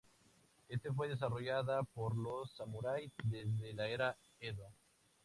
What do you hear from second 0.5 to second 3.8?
Éste fue desarrollada por los samurái desde